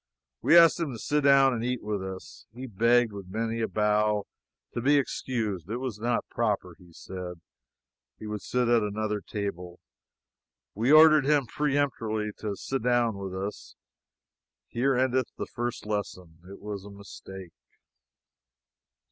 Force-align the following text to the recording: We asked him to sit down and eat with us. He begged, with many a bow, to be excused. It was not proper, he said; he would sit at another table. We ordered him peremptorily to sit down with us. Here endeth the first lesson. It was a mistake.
We 0.41 0.57
asked 0.57 0.79
him 0.79 0.91
to 0.93 0.97
sit 0.97 1.25
down 1.25 1.53
and 1.53 1.63
eat 1.63 1.83
with 1.83 2.01
us. 2.01 2.47
He 2.51 2.65
begged, 2.65 3.11
with 3.13 3.27
many 3.29 3.61
a 3.61 3.67
bow, 3.67 4.25
to 4.73 4.81
be 4.81 4.97
excused. 4.97 5.69
It 5.69 5.77
was 5.77 5.99
not 5.99 6.27
proper, 6.27 6.73
he 6.79 6.91
said; 6.91 7.39
he 8.17 8.25
would 8.25 8.41
sit 8.41 8.67
at 8.67 8.81
another 8.81 9.21
table. 9.21 9.79
We 10.73 10.91
ordered 10.91 11.25
him 11.27 11.45
peremptorily 11.45 12.31
to 12.39 12.55
sit 12.55 12.81
down 12.81 13.15
with 13.19 13.35
us. 13.35 13.75
Here 14.69 14.95
endeth 14.95 15.33
the 15.37 15.45
first 15.45 15.85
lesson. 15.85 16.39
It 16.49 16.59
was 16.61 16.83
a 16.83 16.89
mistake. 16.89 17.53